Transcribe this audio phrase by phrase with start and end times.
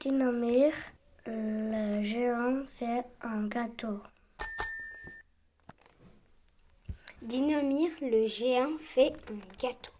[0.00, 0.72] Dinomir,
[1.26, 4.00] le géant, fait un gâteau.
[7.20, 9.90] Dinomir, le géant, fait un gâteau.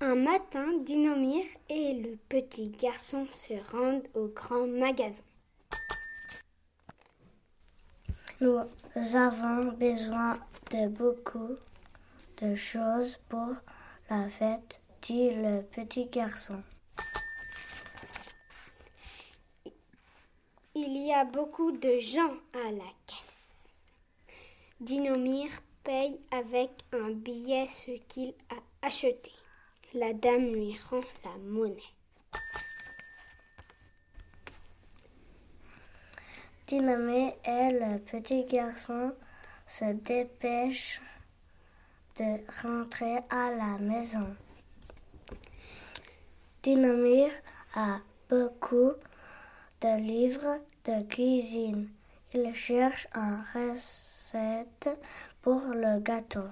[0.00, 5.24] Un matin, Dinomir et le petit garçon se rendent au grand magasin.
[8.40, 8.60] Nous
[8.94, 10.38] avons besoin
[10.70, 11.56] de beaucoup
[12.42, 13.56] de choses pour
[14.08, 16.62] la fête, dit le petit garçon.
[20.78, 23.80] Il y a beaucoup de gens à la caisse.
[24.78, 25.48] Dinomir
[25.82, 29.32] paye avec un billet ce qu'il a acheté.
[29.94, 31.94] La dame lui rend la monnaie.
[36.66, 39.14] Dinomir et le petit garçon
[39.66, 41.00] se dépêchent
[42.16, 44.36] de rentrer à la maison.
[46.62, 47.30] Dinomir
[47.74, 48.92] a beaucoup
[49.86, 51.88] de livres de cuisine.
[52.34, 54.90] Il cherche une recette
[55.42, 56.48] pour le gâteau.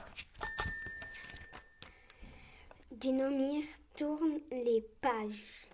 [2.92, 3.64] Dinomir
[3.96, 5.66] tourne les pages.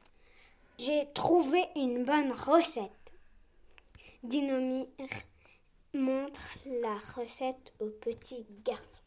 [0.79, 3.13] J'ai trouvé une bonne recette.
[4.23, 4.87] Dinomir
[5.93, 9.03] montre la recette au petit garçon.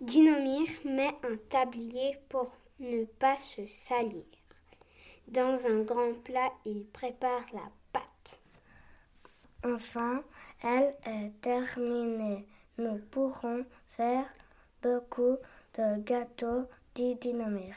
[0.00, 4.39] Dinomir met un tablier pour ne pas se salir.
[5.30, 8.40] Dans un grand plat, il prépare la pâte.
[9.64, 10.24] Enfin,
[10.60, 12.44] elle est terminée.
[12.78, 13.64] Nous pourrons
[13.96, 14.26] faire
[14.82, 15.36] beaucoup
[15.74, 16.64] de gâteaux,
[16.96, 17.76] dit Dinomir.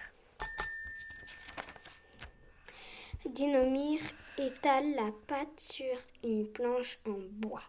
[3.23, 4.01] Dinomir
[4.39, 7.61] étale la pâte sur une planche en bois.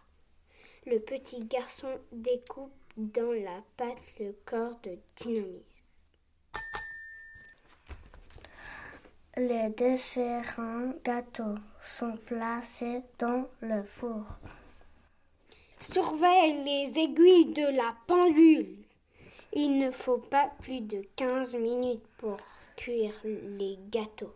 [0.87, 5.74] Le petit garçon découpe dans la pâte le corps de Dinomir.
[9.37, 14.23] Les différents gâteaux sont placés dans le four.
[15.77, 18.77] Surveille les aiguilles de la pendule.
[19.51, 22.37] Il ne faut pas plus de 15 minutes pour
[22.77, 24.33] cuire les gâteaux.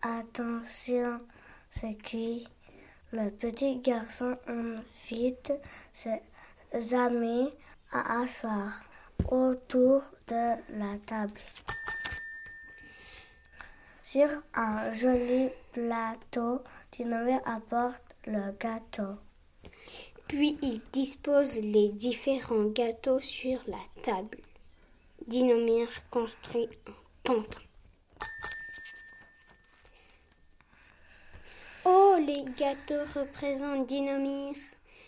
[0.00, 1.20] Attention,
[1.70, 2.46] c'est qui?
[3.10, 5.52] Le petit garçon invite
[5.92, 7.52] ses amis
[7.90, 8.84] à asseoir
[9.28, 11.40] autour de la table.
[14.12, 16.60] Sur un joli plateau,
[16.92, 19.16] Dinomir apporte le gâteau.
[20.28, 24.36] Puis il dispose les différents gâteaux sur la table.
[25.26, 26.92] Dinomir construit un
[27.24, 27.62] pantin.
[31.86, 34.54] Oh, les gâteaux représentent Dinomir.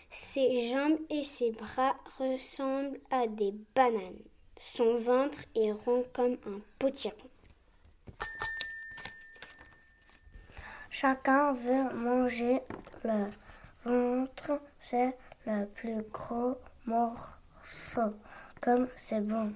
[0.09, 4.23] Ses jambes et ses bras ressemblent à des bananes.
[4.59, 7.13] Son ventre est rond comme un potiron.
[10.97, 12.61] Chacun veut manger
[13.03, 13.25] le
[13.83, 15.13] ventre, c'est
[15.45, 18.15] le plus gros morceau,
[18.61, 19.51] comme c'est bon.